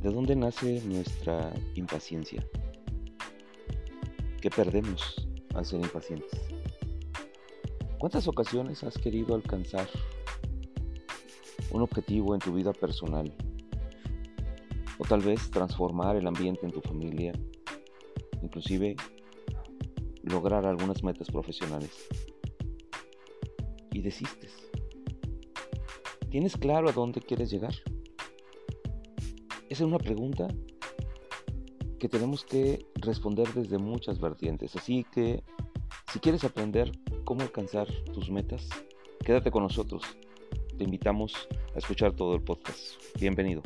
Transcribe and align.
¿De 0.00 0.10
dónde 0.10 0.34
nace 0.34 0.80
nuestra 0.86 1.52
impaciencia? 1.74 2.42
¿Qué 4.40 4.48
perdemos 4.48 5.28
al 5.54 5.66
ser 5.66 5.80
impacientes? 5.80 6.40
¿Cuántas 7.98 8.26
ocasiones 8.26 8.82
has 8.82 8.96
querido 8.96 9.34
alcanzar 9.34 9.86
un 11.70 11.82
objetivo 11.82 12.32
en 12.32 12.40
tu 12.40 12.54
vida 12.54 12.72
personal? 12.72 13.30
O 14.98 15.04
tal 15.04 15.20
vez 15.20 15.50
transformar 15.50 16.16
el 16.16 16.26
ambiente 16.26 16.64
en 16.64 16.72
tu 16.72 16.80
familia, 16.80 17.32
inclusive 18.40 18.96
lograr 20.22 20.64
algunas 20.64 21.04
metas 21.04 21.28
profesionales. 21.28 22.08
Y 23.92 24.00
desistes. 24.00 24.70
¿Tienes 26.30 26.56
claro 26.56 26.88
a 26.88 26.92
dónde 26.92 27.20
quieres 27.20 27.50
llegar? 27.50 27.74
Esa 29.70 29.84
es 29.84 29.88
una 29.88 29.98
pregunta 29.98 30.48
que 32.00 32.08
tenemos 32.08 32.44
que 32.44 32.84
responder 32.96 33.46
desde 33.54 33.78
muchas 33.78 34.18
vertientes. 34.18 34.74
Así 34.74 35.06
que 35.12 35.44
si 36.12 36.18
quieres 36.18 36.42
aprender 36.42 36.90
cómo 37.22 37.42
alcanzar 37.42 37.86
tus 38.12 38.32
metas, 38.32 38.68
quédate 39.24 39.52
con 39.52 39.62
nosotros. 39.62 40.02
Te 40.76 40.82
invitamos 40.82 41.48
a 41.72 41.78
escuchar 41.78 42.14
todo 42.14 42.34
el 42.34 42.42
podcast. 42.42 42.80
Bienvenido. 43.20 43.62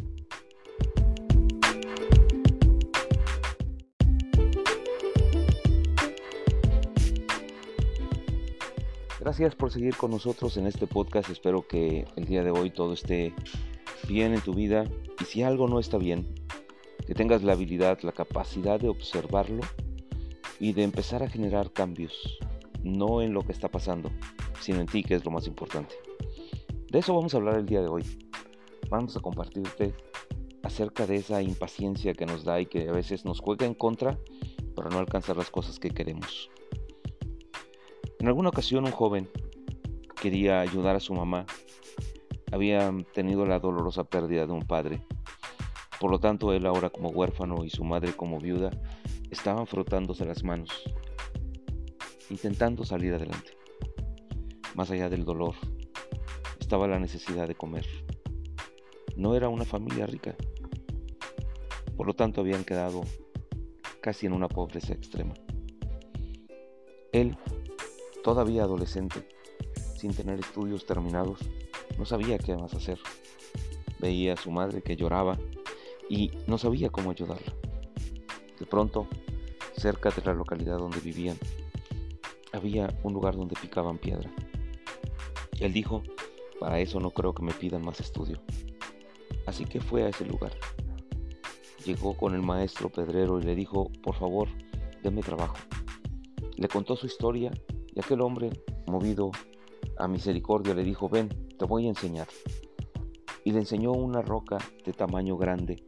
Gracias 9.21 9.55
por 9.55 9.73
seguir 9.73 9.97
con 9.97 10.11
nosotros 10.11 10.59
en 10.59 10.67
este 10.67 10.87
podcast. 10.87 11.31
Espero 11.31 11.67
que 11.67 12.05
el 12.17 12.27
día 12.27 12.45
de 12.45 12.51
hoy 12.51 12.69
todo 12.69 12.93
esté 12.93 13.33
bien 14.07 14.35
en 14.35 14.41
tu 14.41 14.55
vida 14.55 14.85
y 15.21 15.25
si 15.25 15.43
algo 15.43 15.69
no 15.69 15.79
está 15.79 15.99
bien, 15.99 16.35
que 17.07 17.15
tengas 17.15 17.43
la 17.43 17.53
habilidad, 17.53 17.99
la 18.03 18.13
capacidad 18.13 18.81
de 18.81 18.89
observarlo 18.89 19.63
y 20.61 20.73
de 20.73 20.83
empezar 20.83 21.23
a 21.23 21.29
generar 21.29 21.73
cambios, 21.73 22.39
no 22.83 23.23
en 23.23 23.33
lo 23.35 23.43
que 23.43 23.53
está 23.53 23.69
pasando, 23.69 24.11
sino 24.61 24.81
en 24.81 24.87
ti, 24.87 25.03
que 25.03 25.15
es 25.15 25.25
lo 25.25 25.31
más 25.31 25.47
importante. 25.47 25.95
De 26.91 26.99
eso 26.99 27.15
vamos 27.15 27.35
a 27.35 27.39
hablar 27.39 27.57
el 27.59 27.67
día 27.67 27.83
de 27.83 27.89
hoy. 27.89 28.05
Vamos 28.89 29.17
a 29.17 29.21
compartirte 29.21 29.95
acerca 30.63 31.07
de 31.07 31.17
esa 31.17 31.43
impaciencia 31.43 32.15
que 32.15 32.27
nos 32.27 32.45
da 32.45 32.61
y 32.61 32.67
que 32.67 32.89
a 32.89 32.93
veces 32.93 33.25
nos 33.25 33.41
juega 33.41 33.67
en 33.67 33.75
contra 33.75 34.19
para 34.75 34.91
no 34.91 34.99
alcanzar 34.99 35.37
las 35.37 35.51
cosas 35.51 35.79
que 35.79 35.91
queremos. 35.91 36.51
En 38.19 38.29
alguna 38.29 38.49
ocasión 38.49 38.85
un 38.85 38.91
joven 38.91 39.29
quería 40.21 40.61
ayudar 40.61 40.97
a 40.97 41.01
su 41.01 41.13
mamá. 41.13 41.45
Había 42.55 42.95
tenido 43.13 43.45
la 43.47 43.59
dolorosa 43.59 44.05
pérdida 44.05 44.47
de 44.47 44.53
un 44.53 44.63
padre. 44.63 45.05
Por 45.99 46.13
lo 46.13 46.21
tanto, 46.21 46.53
él 46.53 46.67
ahora 46.67 46.89
como 46.89 47.09
huérfano 47.09 47.65
y 47.65 47.71
su 47.71 47.83
madre 47.83 48.15
como 48.15 48.39
viuda 48.39 48.71
estaban 49.29 49.67
frotándose 49.67 50.25
las 50.25 50.45
manos, 50.45 50.71
intentando 52.31 52.85
salir 52.85 53.13
adelante. 53.13 53.57
Más 54.77 54.89
allá 54.93 55.09
del 55.09 55.25
dolor, 55.25 55.57
estaba 56.61 56.87
la 56.87 57.01
necesidad 57.01 57.49
de 57.49 57.57
comer. 57.57 57.87
No 59.17 59.35
era 59.35 59.49
una 59.49 59.65
familia 59.65 60.07
rica. 60.07 60.37
Por 61.97 62.07
lo 62.07 62.15
tanto, 62.15 62.41
habían 62.43 62.63
quedado 62.63 63.03
casi 64.01 64.27
en 64.27 64.33
una 64.33 64.47
pobreza 64.47 64.93
extrema. 64.93 65.35
Él 67.11 67.37
Todavía 68.25 68.63
adolescente, 68.63 69.29
sin 69.99 70.15
tener 70.15 70.41
estudios 70.41 70.87
terminados, 70.87 71.41
no 71.99 72.05
sabía 72.05 72.39
qué 72.39 72.57
más 72.57 72.75
hacer. 72.75 72.99
Veía 73.99 74.35
a 74.35 74.37
su 74.37 74.51
madre 74.51 74.83
que 74.83 74.97
lloraba 74.97 75.39
y 76.09 76.31
no 76.47 76.59
sabía 76.59 76.91
cómo 76.91 77.11
ayudarla. 77.11 77.53
De 78.59 78.67
pronto, 78.67 79.09
cerca 79.77 80.11
de 80.11 80.23
la 80.23 80.35
localidad 80.35 80.79
donde 80.79 81.01
vivían, 81.01 81.37
había 82.53 82.89
un 83.03 83.13
lugar 83.13 83.37
donde 83.37 83.57
picaban 83.61 83.99
piedra. 83.99 84.31
Él 85.61 85.73
dijo, 85.73 86.03
para 86.61 86.81
eso 86.81 87.01
no 87.01 87.11
creo 87.11 87.35
que 87.35 87.43
me 87.43 87.53
pidan 87.53 87.85
más 87.85 88.01
estudio. 88.01 88.41
Así 89.47 89.65
que 89.65 89.81
fue 89.81 90.05
a 90.05 90.09
ese 90.09 90.25
lugar. 90.25 90.53
Llegó 91.85 92.17
con 92.17 92.35
el 92.35 92.43
maestro 92.43 92.89
pedrero 92.89 93.39
y 93.39 93.43
le 93.43 93.55
dijo, 93.55 93.91
por 94.03 94.15
favor, 94.15 94.49
denme 95.03 95.23
trabajo. 95.23 95.57
Le 96.57 96.69
contó 96.69 96.97
su 96.97 97.07
historia 97.07 97.51
y 97.95 98.01
aquel 98.01 98.21
hombre, 98.21 98.51
movido 98.87 99.31
a 99.99 100.09
misericordia, 100.09 100.75
le 100.75 100.83
dijo, 100.83 101.09
ven, 101.09 101.29
te 101.59 101.65
voy 101.65 101.87
a 101.87 101.91
enseñar. 101.91 102.29
Y 103.45 103.53
le 103.53 103.61
enseñó 103.61 103.93
una 103.93 104.23
roca 104.23 104.59
de 104.85 104.93
tamaño 104.93 105.37
grande 105.37 105.85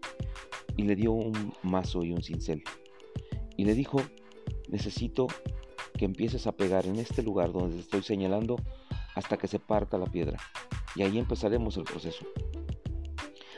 y 0.77 0.83
le 0.83 0.97
dio 0.97 1.13
un 1.13 1.55
mazo 1.63 2.03
y 2.03 2.13
un 2.13 2.23
cincel. 2.23 2.63
Y 3.57 3.65
le 3.65 3.75
dijo, 3.75 3.99
necesito 4.69 5.27
que 5.97 6.05
empieces 6.05 6.47
a 6.47 6.53
pegar 6.53 6.87
en 6.87 6.97
este 6.97 7.23
lugar 7.23 7.53
donde 7.53 7.77
te 7.77 7.81
estoy 7.81 8.03
señalando 8.03 8.57
hasta 9.15 9.39
que 9.39 9.49
se 9.49 9.59
parta 9.59 9.99
la 9.99 10.07
piedra. 10.07 10.39
Y 10.95 11.03
ahí 11.03 11.19
empezaremos 11.19 11.77
el 11.77 11.85
proceso. 11.85 12.27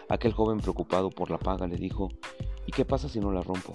Aquel 0.09 0.33
joven 0.33 0.59
preocupado 0.59 1.11
por 1.11 1.31
la 1.31 1.39
paga 1.39 1.67
le 1.67 1.77
dijo, 1.77 2.09
¿y 2.67 2.73
qué 2.73 2.85
pasa 2.85 3.09
si 3.09 3.21
no 3.21 3.33
la 3.33 3.43
rompo? 3.43 3.75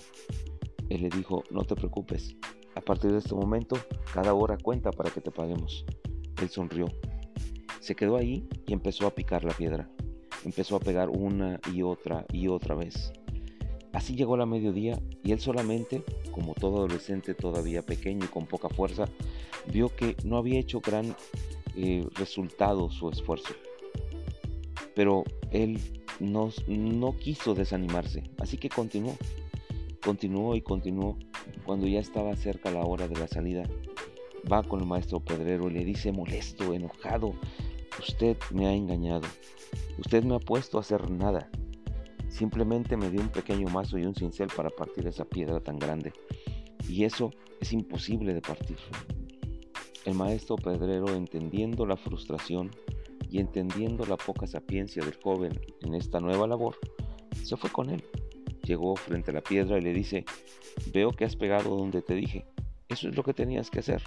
Él 0.90 1.02
le 1.02 1.10
dijo, 1.10 1.44
no 1.52 1.64
te 1.64 1.76
preocupes, 1.76 2.36
a 2.76 2.82
partir 2.82 3.12
de 3.12 3.20
este 3.20 3.36
momento, 3.36 3.76
cada 4.14 4.34
hora 4.34 4.58
cuenta 4.58 4.92
para 4.92 5.12
que 5.12 5.22
te 5.22 5.32
paguemos. 5.32 5.86
Él 6.42 6.50
sonrió. 6.50 6.88
Se 7.84 7.96
quedó 7.96 8.16
ahí 8.16 8.48
y 8.66 8.72
empezó 8.72 9.06
a 9.08 9.14
picar 9.14 9.44
la 9.44 9.52
piedra. 9.52 9.90
Empezó 10.46 10.78
a 10.78 10.80
pegar 10.80 11.10
una 11.10 11.60
y 11.74 11.82
otra 11.82 12.26
y 12.32 12.48
otra 12.48 12.76
vez. 12.76 13.12
Así 13.92 14.16
llegó 14.16 14.38
la 14.38 14.46
mediodía 14.46 15.02
y 15.22 15.34
él 15.34 15.42
solamente, 15.42 16.02
como 16.32 16.54
todo 16.54 16.78
adolescente 16.78 17.34
todavía 17.34 17.82
pequeño 17.82 18.24
y 18.24 18.30
con 18.30 18.46
poca 18.46 18.70
fuerza, 18.70 19.10
vio 19.70 19.94
que 19.94 20.16
no 20.24 20.38
había 20.38 20.62
hecho 20.62 20.80
gran 20.80 21.14
eh, 21.76 22.08
resultado 22.16 22.90
su 22.90 23.10
esfuerzo. 23.10 23.54
Pero 24.96 25.26
él 25.52 25.78
no, 26.22 26.52
no 26.70 27.18
quiso 27.18 27.54
desanimarse, 27.54 28.24
así 28.38 28.58
que 28.58 28.70
continuó. 28.70 29.18
Continuó 30.02 30.56
y 30.56 30.62
continuó 30.62 31.18
cuando 31.66 31.86
ya 31.88 32.00
estaba 32.00 32.34
cerca 32.38 32.72
la 32.72 32.86
hora 32.86 33.10
de 33.10 33.20
la 33.20 33.28
salida, 33.28 33.64
va 34.50 34.64
con 34.64 34.80
el 34.80 34.86
maestro 34.86 35.20
pedrero 35.20 35.70
y 35.70 35.74
le 35.74 35.86
dice 35.86 36.14
molesto, 36.14 36.74
enojado, 36.74 37.34
usted 38.00 38.38
me 38.52 38.68
ha 38.68 38.74
engañado, 38.74 39.28
usted 39.98 40.24
me 40.24 40.36
ha 40.36 40.40
puesto 40.40 40.78
a 40.78 40.82
hacer 40.82 41.10
nada, 41.10 41.50
simplemente 42.30 42.98
me 42.98 43.10
dio 43.10 43.22
un 43.22 43.30
pequeño 43.30 43.68
mazo 43.70 43.98
y 43.98 44.06
un 44.06 44.16
cincel 44.16 44.50
para 44.56 44.70
partir 44.70 45.08
esa 45.08 45.26
piedra 45.26 45.60
tan 45.60 45.78
grande, 45.78 46.14
y 46.88 47.04
eso 47.04 47.32
es 47.62 47.74
imposible 47.74 48.34
de 48.34 48.42
partir. 48.42 48.78
El 50.06 50.16
maestro 50.16 50.58
pedrero, 50.58 51.16
entendiendo 51.16 51.86
la 51.86 51.96
frustración 51.96 52.72
y 53.30 53.40
entendiendo 53.40 54.06
la 54.06 54.18
poca 54.18 54.46
sapiencia 54.46 55.04
del 55.04 55.16
joven 55.16 55.60
en 55.82 55.94
esta 55.94 56.20
nueva 56.20 56.46
labor, 56.46 56.78
se 57.44 57.56
fue 57.56 57.70
con 57.70 57.90
él. 57.90 58.04
Llegó 58.64 58.96
frente 58.96 59.32
a 59.32 59.34
la 59.34 59.42
piedra 59.42 59.78
y 59.78 59.82
le 59.82 59.94
dice, 59.94 60.26
veo 60.94 61.12
que 61.12 61.26
has 61.26 61.36
pegado 61.36 61.76
donde 61.76 62.02
te 62.02 62.16
dije, 62.16 62.46
eso 62.90 63.10
es 63.10 63.16
lo 63.16 63.24
que 63.24 63.34
tenías 63.34 63.70
que 63.70 63.80
hacer. 63.80 64.04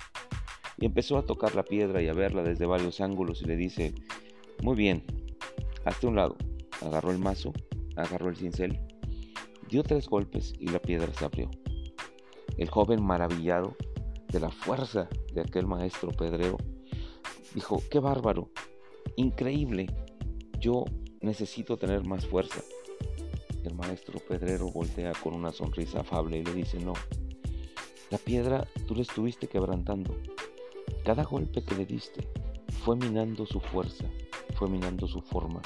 Y 0.78 0.86
empezó 0.86 1.16
a 1.16 1.24
tocar 1.24 1.54
la 1.54 1.64
piedra 1.64 2.02
y 2.02 2.08
a 2.08 2.12
verla 2.12 2.42
desde 2.42 2.66
varios 2.66 3.00
ángulos 3.00 3.42
y 3.42 3.46
le 3.46 3.56
dice, 3.56 3.94
muy 4.62 4.76
bien, 4.76 5.04
hazte 5.84 6.06
un 6.06 6.16
lado. 6.16 6.36
Agarró 6.82 7.10
el 7.10 7.18
mazo, 7.18 7.52
agarró 7.96 8.28
el 8.28 8.36
cincel, 8.36 8.78
dio 9.68 9.82
tres 9.82 10.08
golpes 10.08 10.52
y 10.58 10.68
la 10.68 10.78
piedra 10.78 11.12
se 11.14 11.24
abrió. 11.24 11.50
El 12.58 12.68
joven 12.68 13.02
maravillado 13.02 13.76
de 14.28 14.40
la 14.40 14.50
fuerza 14.50 15.08
de 15.32 15.40
aquel 15.40 15.66
maestro 15.66 16.10
pedrero, 16.10 16.58
dijo, 17.54 17.82
qué 17.90 17.98
bárbaro, 17.98 18.50
increíble, 19.16 19.86
yo 20.60 20.84
necesito 21.20 21.76
tener 21.76 22.06
más 22.06 22.26
fuerza. 22.26 22.60
El 23.64 23.74
maestro 23.74 24.18
pedrero 24.20 24.70
voltea 24.70 25.12
con 25.22 25.34
una 25.34 25.52
sonrisa 25.52 26.00
afable 26.00 26.38
y 26.38 26.44
le 26.44 26.52
dice, 26.52 26.78
no, 26.78 26.92
la 28.10 28.18
piedra 28.18 28.66
tú 28.86 28.94
la 28.94 29.02
estuviste 29.02 29.48
quebrantando. 29.48 30.16
Cada 31.04 31.24
golpe 31.24 31.62
que 31.64 31.74
le 31.74 31.86
diste 31.86 32.28
fue 32.84 32.96
minando 32.96 33.46
su 33.46 33.60
fuerza, 33.60 34.04
fue 34.54 34.68
minando 34.68 35.06
su 35.06 35.20
forma. 35.20 35.62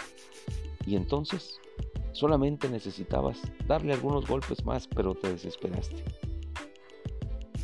Y 0.87 0.97
entonces 0.97 1.61
solamente 2.13 2.69
necesitabas 2.69 3.41
darle 3.67 3.93
algunos 3.93 4.27
golpes 4.27 4.65
más, 4.65 4.87
pero 4.87 5.15
te 5.15 5.31
desesperaste. 5.31 6.05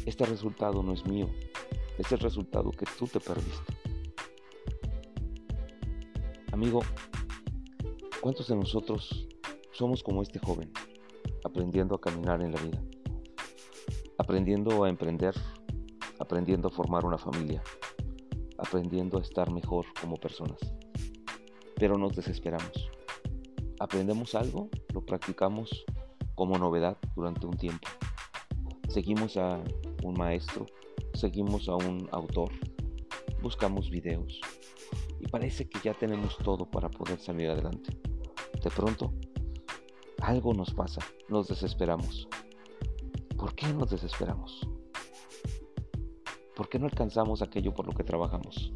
Este 0.04 0.24
resultado 0.24 0.82
no 0.82 0.92
es 0.92 1.04
mío, 1.06 1.28
es 1.98 2.12
el 2.12 2.18
resultado 2.18 2.70
que 2.70 2.86
tú 2.98 3.06
te 3.06 3.20
perdiste. 3.20 3.74
Amigo, 6.52 6.80
¿cuántos 8.20 8.48
de 8.48 8.56
nosotros 8.56 9.26
somos 9.72 10.02
como 10.02 10.22
este 10.22 10.38
joven, 10.38 10.72
aprendiendo 11.44 11.94
a 11.94 12.00
caminar 12.00 12.40
en 12.40 12.52
la 12.52 12.60
vida, 12.62 12.82
aprendiendo 14.16 14.84
a 14.84 14.88
emprender, 14.88 15.34
aprendiendo 16.26 16.66
a 16.66 16.72
formar 16.72 17.04
una 17.04 17.18
familia, 17.18 17.62
aprendiendo 18.58 19.16
a 19.16 19.22
estar 19.22 19.48
mejor 19.52 19.86
como 20.00 20.16
personas. 20.16 20.58
Pero 21.76 21.96
nos 21.96 22.16
desesperamos. 22.16 22.90
aprendemos 23.78 24.34
algo, 24.34 24.68
lo 24.92 25.04
practicamos 25.04 25.84
como 26.34 26.58
novedad 26.58 26.96
durante 27.14 27.46
un 27.46 27.56
tiempo. 27.56 27.86
Seguimos 28.88 29.36
a 29.36 29.62
un 30.02 30.14
maestro, 30.14 30.66
seguimos 31.14 31.68
a 31.68 31.76
un 31.76 32.08
autor, 32.10 32.50
buscamos 33.40 33.88
videos 33.88 34.40
y 35.20 35.28
parece 35.28 35.68
que 35.68 35.78
ya 35.84 35.94
tenemos 35.94 36.36
todo 36.38 36.68
para 36.68 36.88
poder 36.88 37.20
salir 37.20 37.50
adelante. 37.50 37.96
De 38.64 38.70
pronto, 38.70 39.12
algo 40.22 40.52
nos 40.54 40.74
pasa, 40.74 41.02
nos 41.28 41.46
desesperamos. 41.46 42.26
¿Por 43.36 43.54
qué 43.54 43.68
nos 43.68 43.90
desesperamos? 43.90 44.66
¿Por 46.56 46.70
qué 46.70 46.78
no 46.78 46.86
alcanzamos 46.86 47.42
aquello 47.42 47.74
por 47.74 47.86
lo 47.86 47.92
que 47.92 48.02
trabajamos? 48.02 48.72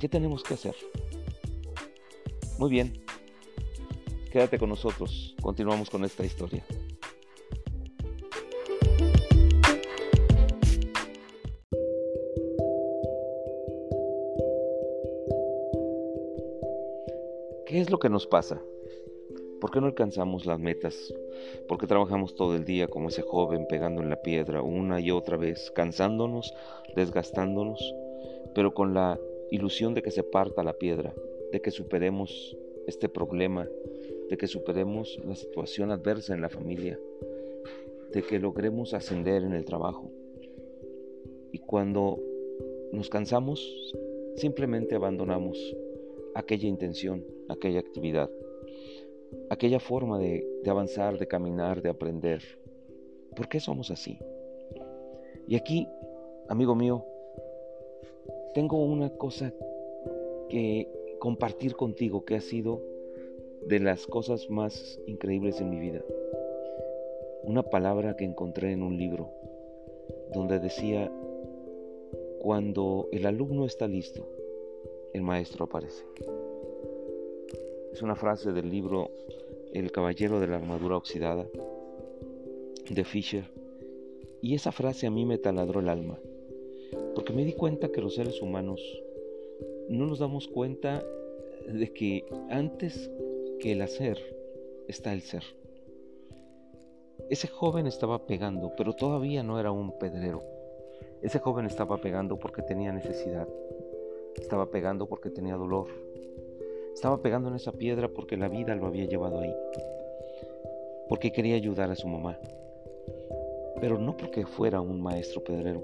¿Qué 0.00 0.08
tenemos 0.08 0.42
que 0.42 0.54
hacer? 0.54 0.74
Muy 2.58 2.70
bien, 2.70 3.04
quédate 4.32 4.58
con 4.58 4.70
nosotros, 4.70 5.36
continuamos 5.42 5.90
con 5.90 6.04
esta 6.04 6.24
historia. 6.24 6.64
¿Qué 17.66 17.80
es 17.80 17.90
lo 17.90 17.98
que 17.98 18.08
nos 18.08 18.26
pasa? 18.26 18.58
¿Por 19.60 19.70
qué 19.70 19.80
no 19.80 19.86
alcanzamos 19.86 20.46
las 20.46 20.58
metas? 20.58 21.12
¿Por 21.68 21.78
qué 21.78 21.86
trabajamos 21.86 22.34
todo 22.34 22.56
el 22.56 22.64
día 22.64 22.88
como 22.88 23.08
ese 23.08 23.22
joven 23.22 23.66
pegando 23.68 24.02
en 24.02 24.08
la 24.08 24.22
piedra 24.22 24.62
una 24.62 25.00
y 25.00 25.10
otra 25.10 25.36
vez, 25.36 25.70
cansándonos, 25.70 26.54
desgastándonos, 26.96 27.94
pero 28.54 28.72
con 28.72 28.94
la 28.94 29.20
ilusión 29.50 29.94
de 29.94 30.02
que 30.02 30.10
se 30.10 30.22
parta 30.22 30.62
la 30.62 30.72
piedra, 30.72 31.12
de 31.52 31.60
que 31.60 31.70
superemos 31.70 32.56
este 32.86 33.08
problema, 33.08 33.68
de 34.30 34.36
que 34.38 34.46
superemos 34.46 35.20
la 35.26 35.34
situación 35.34 35.90
adversa 35.90 36.34
en 36.34 36.40
la 36.40 36.48
familia, 36.48 36.98
de 38.12 38.22
que 38.22 38.38
logremos 38.38 38.94
ascender 38.94 39.42
en 39.42 39.52
el 39.52 39.64
trabajo. 39.64 40.10
Y 41.52 41.58
cuando 41.58 42.18
nos 42.92 43.10
cansamos, 43.10 43.94
simplemente 44.36 44.94
abandonamos 44.94 45.76
aquella 46.34 46.68
intención, 46.68 47.24
aquella 47.48 47.80
actividad, 47.80 48.30
aquella 49.48 49.80
forma 49.80 50.18
de, 50.18 50.46
avanzar, 50.66 51.18
de 51.18 51.26
caminar, 51.26 51.82
de 51.82 51.90
aprender. 51.90 52.42
¿Por 53.34 53.48
qué 53.48 53.60
somos 53.60 53.90
así? 53.90 54.18
Y 55.46 55.56
aquí, 55.56 55.88
amigo 56.48 56.74
mío, 56.74 57.04
tengo 58.54 58.82
una 58.82 59.10
cosa 59.10 59.52
que 60.48 60.88
compartir 61.18 61.76
contigo 61.76 62.24
que 62.24 62.36
ha 62.36 62.40
sido 62.40 62.80
de 63.66 63.78
las 63.78 64.06
cosas 64.06 64.48
más 64.50 64.98
increíbles 65.06 65.60
en 65.60 65.70
mi 65.70 65.78
vida. 65.78 66.02
Una 67.42 67.62
palabra 67.62 68.16
que 68.16 68.24
encontré 68.24 68.72
en 68.72 68.82
un 68.82 68.96
libro 68.96 69.30
donde 70.32 70.58
decía, 70.58 71.10
cuando 72.40 73.08
el 73.12 73.26
alumno 73.26 73.66
está 73.66 73.86
listo, 73.86 74.26
el 75.12 75.22
maestro 75.22 75.64
aparece. 75.64 76.04
Es 77.92 78.02
una 78.02 78.16
frase 78.16 78.52
del 78.52 78.70
libro 78.70 79.10
El 79.72 79.92
caballero 79.92 80.40
de 80.40 80.48
la 80.48 80.56
armadura 80.56 80.96
oxidada 80.96 81.46
de 82.88 83.04
Fisher. 83.04 83.44
Y 84.42 84.54
esa 84.54 84.72
frase 84.72 85.06
a 85.06 85.10
mí 85.10 85.24
me 85.26 85.38
taladró 85.38 85.80
el 85.80 85.88
alma 85.88 86.18
porque 87.14 87.32
me 87.32 87.44
di 87.44 87.52
cuenta 87.52 87.90
que 87.90 88.00
los 88.00 88.14
seres 88.14 88.40
humanos 88.40 88.80
no 89.88 90.06
nos 90.06 90.18
damos 90.18 90.48
cuenta 90.48 91.04
de 91.66 91.92
que 91.92 92.24
antes 92.48 93.10
que 93.58 93.72
el 93.72 93.82
hacer 93.82 94.18
está 94.88 95.12
el 95.12 95.22
ser. 95.22 95.42
Ese 97.28 97.48
joven 97.48 97.86
estaba 97.86 98.26
pegando, 98.26 98.72
pero 98.76 98.94
todavía 98.94 99.42
no 99.42 99.60
era 99.60 99.70
un 99.70 99.98
pedrero. 99.98 100.42
Ese 101.22 101.38
joven 101.38 101.66
estaba 101.66 101.98
pegando 101.98 102.38
porque 102.38 102.62
tenía 102.62 102.92
necesidad. 102.92 103.46
Estaba 104.36 104.70
pegando 104.70 105.06
porque 105.06 105.30
tenía 105.30 105.56
dolor. 105.56 105.88
Estaba 107.00 107.22
pegando 107.22 107.48
en 107.48 107.54
esa 107.54 107.72
piedra 107.72 108.08
porque 108.08 108.36
la 108.36 108.46
vida 108.46 108.74
lo 108.74 108.86
había 108.86 109.06
llevado 109.06 109.40
ahí. 109.40 109.56
Porque 111.08 111.32
quería 111.32 111.54
ayudar 111.54 111.90
a 111.90 111.96
su 111.96 112.06
mamá. 112.06 112.38
Pero 113.80 113.98
no 113.98 114.18
porque 114.18 114.44
fuera 114.44 114.82
un 114.82 115.00
maestro 115.00 115.42
pedrero. 115.42 115.82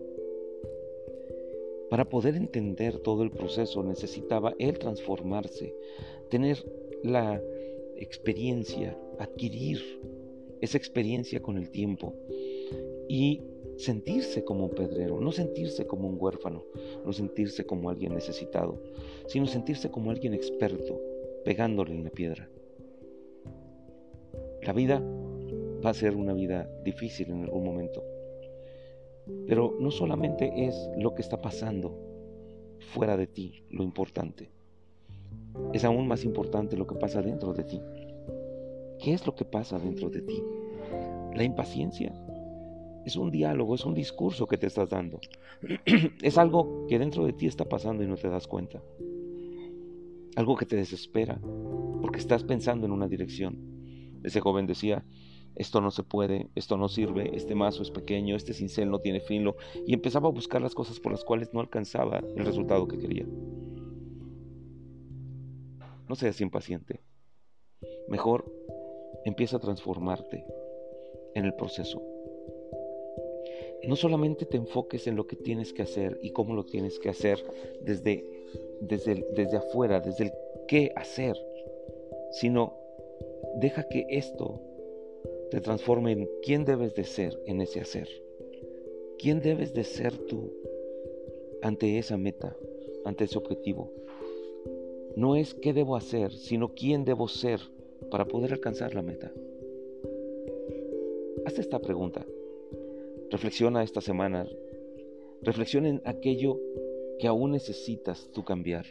Para 1.88 2.04
poder 2.04 2.36
entender 2.36 2.98
todo 2.98 3.22
el 3.22 3.30
proceso 3.30 3.82
necesitaba 3.82 4.52
él 4.58 4.78
transformarse, 4.78 5.74
tener 6.28 6.62
la 7.02 7.40
experiencia, 7.96 8.94
adquirir 9.18 9.80
esa 10.60 10.76
experiencia 10.76 11.40
con 11.40 11.56
el 11.56 11.70
tiempo 11.70 12.12
y 13.08 13.42
sentirse 13.76 14.44
como 14.44 14.64
un 14.66 14.70
pedrero, 14.70 15.20
no 15.20 15.32
sentirse 15.32 15.86
como 15.86 16.08
un 16.08 16.16
huérfano, 16.18 16.64
no 17.04 17.12
sentirse 17.12 17.66
como 17.66 17.90
alguien 17.90 18.14
necesitado, 18.14 18.80
sino 19.26 19.46
sentirse 19.46 19.90
como 19.90 20.10
alguien 20.10 20.34
experto, 20.34 21.00
pegándole 21.44 21.94
en 21.94 22.04
la 22.04 22.10
piedra. 22.10 22.48
La 24.62 24.72
vida 24.72 25.02
va 25.84 25.90
a 25.90 25.94
ser 25.94 26.16
una 26.16 26.32
vida 26.32 26.68
difícil 26.82 27.30
en 27.30 27.44
algún 27.44 27.64
momento 27.64 28.02
pero 29.46 29.74
no 29.78 29.90
solamente 29.90 30.66
es 30.66 30.88
lo 30.96 31.14
que 31.14 31.22
está 31.22 31.40
pasando 31.40 31.98
fuera 32.92 33.16
de 33.16 33.26
ti 33.26 33.64
lo 33.70 33.82
importante, 33.82 34.50
es 35.72 35.84
aún 35.84 36.06
más 36.06 36.24
importante 36.24 36.76
lo 36.76 36.86
que 36.86 36.94
pasa 36.94 37.22
dentro 37.22 37.52
de 37.52 37.64
ti. 37.64 37.80
¿Qué 38.98 39.12
es 39.12 39.26
lo 39.26 39.34
que 39.34 39.44
pasa 39.44 39.78
dentro 39.78 40.10
de 40.10 40.22
ti? 40.22 40.42
La 41.34 41.42
impaciencia 41.42 42.12
es 43.06 43.14
un 43.14 43.30
diálogo, 43.30 43.76
es 43.76 43.84
un 43.84 43.94
discurso 43.94 44.48
que 44.48 44.58
te 44.58 44.66
estás 44.66 44.90
dando. 44.90 45.20
es 46.22 46.38
algo 46.38 46.86
que 46.88 46.98
dentro 46.98 47.24
de 47.24 47.32
ti 47.32 47.46
está 47.46 47.64
pasando 47.64 48.02
y 48.02 48.08
no 48.08 48.16
te 48.16 48.28
das 48.28 48.48
cuenta. 48.48 48.82
Algo 50.34 50.56
que 50.56 50.66
te 50.66 50.74
desespera 50.74 51.40
porque 52.02 52.18
estás 52.18 52.42
pensando 52.42 52.84
en 52.84 52.92
una 52.92 53.06
dirección. 53.06 53.58
Ese 54.24 54.40
joven 54.40 54.66
decía, 54.66 55.04
esto 55.54 55.80
no 55.80 55.92
se 55.92 56.02
puede, 56.02 56.48
esto 56.56 56.76
no 56.76 56.88
sirve, 56.88 57.30
este 57.36 57.54
mazo 57.54 57.82
es 57.82 57.92
pequeño, 57.92 58.34
este 58.34 58.52
cincel 58.52 58.90
no 58.90 58.98
tiene 58.98 59.20
filo, 59.20 59.56
y 59.86 59.94
empezaba 59.94 60.28
a 60.28 60.32
buscar 60.32 60.60
las 60.60 60.74
cosas 60.74 60.98
por 60.98 61.12
las 61.12 61.24
cuales 61.24 61.54
no 61.54 61.60
alcanzaba 61.60 62.18
el 62.18 62.44
resultado 62.44 62.88
que 62.88 62.98
quería. 62.98 63.24
No 66.08 66.16
seas 66.16 66.40
impaciente. 66.40 67.00
Mejor 68.08 68.52
empieza 69.24 69.58
a 69.58 69.60
transformarte 69.60 70.44
en 71.36 71.44
el 71.44 71.54
proceso. 71.54 72.15
No 73.84 73.96
solamente 73.96 74.46
te 74.46 74.56
enfoques 74.56 75.06
en 75.06 75.16
lo 75.16 75.26
que 75.26 75.36
tienes 75.36 75.72
que 75.72 75.82
hacer 75.82 76.18
y 76.22 76.30
cómo 76.30 76.54
lo 76.54 76.64
tienes 76.64 76.98
que 76.98 77.08
hacer 77.08 77.38
desde, 77.80 78.24
desde, 78.80 79.26
desde 79.34 79.56
afuera, 79.56 80.00
desde 80.00 80.24
el 80.24 80.32
qué 80.66 80.92
hacer, 80.96 81.36
sino 82.32 82.74
deja 83.56 83.86
que 83.88 84.06
esto 84.08 84.60
te 85.50 85.60
transforme 85.60 86.12
en 86.12 86.28
quién 86.42 86.64
debes 86.64 86.94
de 86.94 87.04
ser 87.04 87.40
en 87.46 87.60
ese 87.60 87.80
hacer. 87.80 88.08
¿Quién 89.18 89.40
debes 89.40 89.72
de 89.72 89.84
ser 89.84 90.16
tú 90.16 90.52
ante 91.62 91.98
esa 91.98 92.16
meta, 92.16 92.56
ante 93.04 93.24
ese 93.24 93.38
objetivo? 93.38 93.90
No 95.14 95.36
es 95.36 95.54
qué 95.54 95.72
debo 95.72 95.96
hacer, 95.96 96.32
sino 96.32 96.74
quién 96.74 97.04
debo 97.04 97.28
ser 97.28 97.60
para 98.10 98.26
poder 98.26 98.52
alcanzar 98.52 98.94
la 98.94 99.02
meta. 99.02 99.32
Hazte 101.46 101.60
esta 101.60 101.78
pregunta. 101.78 102.26
Reflexiona 103.30 103.82
esta 103.82 104.00
semana. 104.00 104.46
Reflexiona 105.42 105.88
en 105.88 106.02
aquello 106.04 106.58
que 107.18 107.26
aún 107.26 107.52
necesitas 107.52 108.30
tú 108.32 108.44
cambiar, 108.44 108.86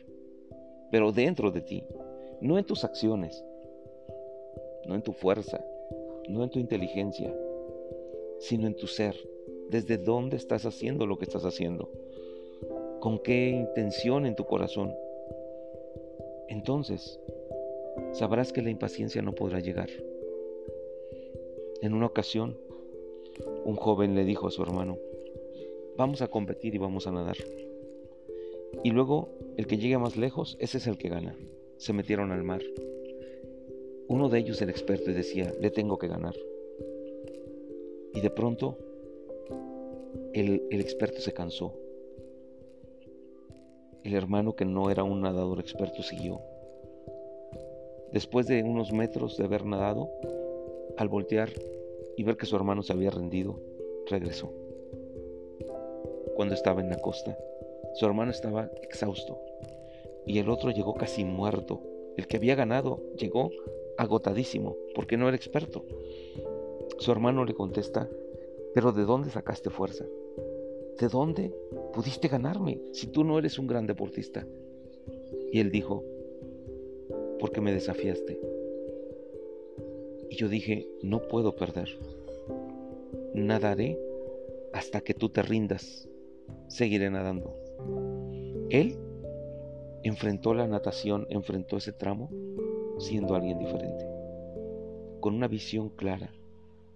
pero 0.91 1.11
dentro 1.11 1.51
de 1.51 1.61
ti, 1.61 1.83
no 2.41 2.57
en 2.57 2.65
tus 2.65 2.83
acciones, 2.83 3.43
no 4.85 4.95
en 4.95 5.01
tu 5.01 5.13
fuerza, 5.13 5.63
no 6.27 6.43
en 6.43 6.49
tu 6.49 6.59
inteligencia, 6.59 7.33
sino 8.39 8.67
en 8.67 8.75
tu 8.75 8.87
ser. 8.87 9.15
¿Desde 9.69 9.97
dónde 9.97 10.37
estás 10.37 10.65
haciendo 10.65 11.07
lo 11.07 11.17
que 11.17 11.25
estás 11.25 11.43
haciendo? 11.43 11.89
¿Con 12.99 13.19
qué 13.19 13.49
intención 13.49 14.25
en 14.25 14.35
tu 14.35 14.45
corazón? 14.45 14.93
Entonces, 16.49 17.19
sabrás 18.11 18.53
que 18.53 18.61
la 18.61 18.69
impaciencia 18.69 19.21
no 19.21 19.33
podrá 19.33 19.59
llegar. 19.59 19.89
En 21.81 21.93
una 21.93 22.05
ocasión, 22.05 22.57
un 23.65 23.75
joven 23.75 24.15
le 24.15 24.25
dijo 24.25 24.47
a 24.47 24.51
su 24.51 24.61
hermano, 24.61 24.97
vamos 25.97 26.21
a 26.21 26.27
competir 26.27 26.75
y 26.75 26.77
vamos 26.77 27.07
a 27.07 27.11
nadar. 27.11 27.37
Y 28.83 28.91
luego, 28.91 29.29
el 29.57 29.67
que 29.67 29.77
llegue 29.77 29.97
más 29.97 30.17
lejos, 30.17 30.57
ese 30.59 30.77
es 30.77 30.87
el 30.87 30.97
que 30.97 31.09
gana. 31.09 31.35
Se 31.77 31.93
metieron 31.93 32.31
al 32.31 32.43
mar. 32.43 32.61
Uno 34.07 34.29
de 34.29 34.39
ellos, 34.39 34.61
el 34.61 34.69
experto, 34.69 35.11
decía, 35.11 35.53
le 35.59 35.71
tengo 35.71 35.97
que 35.97 36.07
ganar. 36.07 36.35
Y 38.13 38.21
de 38.21 38.29
pronto, 38.29 38.77
el, 40.33 40.63
el 40.69 40.81
experto 40.81 41.19
se 41.21 41.33
cansó. 41.33 41.73
El 44.03 44.13
hermano 44.13 44.55
que 44.55 44.65
no 44.65 44.91
era 44.91 45.03
un 45.03 45.21
nadador 45.21 45.59
experto 45.59 46.03
siguió. 46.03 46.39
Después 48.11 48.47
de 48.47 48.61
unos 48.61 48.93
metros 48.93 49.35
de 49.37 49.45
haber 49.45 49.65
nadado, 49.65 50.09
al 50.97 51.09
voltear 51.09 51.49
y 52.17 52.23
ver 52.23 52.37
que 52.37 52.45
su 52.45 52.55
hermano 52.55 52.83
se 52.83 52.93
había 52.93 53.09
rendido, 53.09 53.59
regresó. 54.07 54.51
Cuando 56.35 56.53
estaba 56.53 56.81
en 56.81 56.89
la 56.89 56.97
costa, 56.97 57.37
su 57.95 58.05
hermano 58.05 58.31
estaba 58.31 58.69
exhausto 58.81 59.39
y 60.25 60.39
el 60.39 60.49
otro 60.49 60.71
llegó 60.71 60.93
casi 60.93 61.23
muerto. 61.23 61.81
El 62.17 62.27
que 62.27 62.37
había 62.37 62.55
ganado 62.55 63.01
llegó 63.17 63.51
agotadísimo 63.97 64.75
porque 64.93 65.17
no 65.17 65.27
era 65.27 65.37
experto. 65.37 65.85
Su 66.97 67.11
hermano 67.11 67.45
le 67.45 67.53
contesta, 67.53 68.09
pero 68.73 68.91
¿de 68.91 69.03
dónde 69.03 69.29
sacaste 69.29 69.69
fuerza? 69.69 70.05
¿De 70.99 71.07
dónde 71.07 71.53
pudiste 71.93 72.27
ganarme 72.27 72.79
si 72.91 73.07
tú 73.07 73.23
no 73.23 73.37
eres 73.37 73.59
un 73.59 73.67
gran 73.67 73.85
deportista? 73.85 74.47
Y 75.51 75.59
él 75.59 75.71
dijo, 75.71 76.03
porque 77.39 77.61
me 77.61 77.73
desafiaste. 77.73 78.54
Yo 80.35 80.49
dije, 80.49 80.87
no 81.01 81.27
puedo 81.27 81.55
perder. 81.55 81.89
Nadaré 83.33 83.97
hasta 84.73 85.01
que 85.01 85.13
tú 85.13 85.29
te 85.29 85.41
rindas. 85.41 86.07
Seguiré 86.67 87.09
nadando. 87.09 87.55
Él 88.69 88.97
enfrentó 90.03 90.53
la 90.53 90.67
natación, 90.67 91.25
enfrentó 91.29 91.77
ese 91.77 91.93
tramo 91.93 92.29
siendo 92.97 93.35
alguien 93.35 93.59
diferente, 93.59 94.05
con 95.19 95.35
una 95.35 95.47
visión 95.47 95.89
clara 95.89 96.31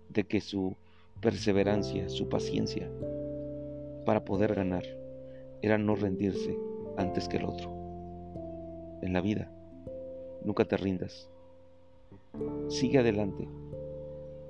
de 0.10 0.24
que 0.24 0.39
su 0.39 0.75
perseverancia, 1.22 2.08
su 2.10 2.29
paciencia 2.29 2.89
para 4.05 4.24
poder 4.24 4.55
ganar 4.55 4.84
era 5.62 5.77
no 5.77 5.96
rendirse 5.96 6.58
antes 6.98 7.27
que 7.27 7.38
el 7.38 7.46
otro. 7.46 7.69
En 9.01 9.13
la 9.13 9.22
vida 9.22 9.51
Nunca 10.43 10.65
te 10.65 10.77
rindas. 10.77 11.29
Sigue 12.69 13.00
adelante. 13.00 13.48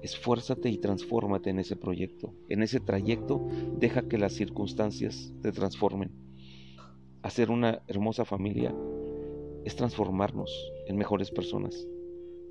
Esfuérzate 0.01 0.69
y 0.69 0.77
transfórmate 0.77 1.50
en 1.50 1.59
ese 1.59 1.75
proyecto. 1.75 2.33
En 2.48 2.63
ese 2.63 2.79
trayecto 2.79 3.45
deja 3.77 4.07
que 4.07 4.17
las 4.17 4.33
circunstancias 4.33 5.33
te 5.41 5.51
transformen. 5.51 6.12
Hacer 7.21 7.51
una 7.51 7.81
hermosa 7.88 8.25
familia 8.25 8.74
es 9.65 9.75
transformarnos 9.75 10.71
en 10.88 10.98
mejores 10.98 11.31
personas. 11.31 11.88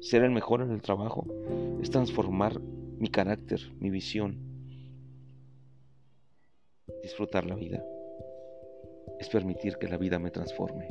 Ser 0.00 0.22
el 0.22 0.30
mejor 0.30 0.62
en 0.62 0.70
el 0.70 0.82
trabajo 0.82 1.26
es 1.80 1.90
transformar 1.90 2.60
mi 2.60 3.08
carácter, 3.08 3.60
mi 3.80 3.90
visión. 3.90 4.38
Disfrutar 7.02 7.46
la 7.46 7.54
vida 7.54 7.84
es 9.18 9.28
permitir 9.28 9.76
que 9.78 9.88
la 9.88 9.96
vida 9.96 10.18
me 10.18 10.30
transforme 10.30 10.88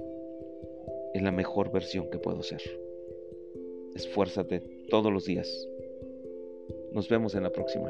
en 1.13 1.23
la 1.23 1.31
mejor 1.31 1.71
versión 1.71 2.09
que 2.09 2.19
puedo 2.19 2.43
ser. 2.43 2.61
Esfuérzate 3.97 4.61
todos 4.89 5.11
los 5.11 5.25
días. 5.25 5.49
Nos 6.91 7.09
vemos 7.09 7.33
en 7.33 7.41
la 7.41 7.51
próxima. 7.51 7.89